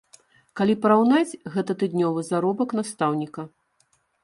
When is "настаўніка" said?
2.81-3.49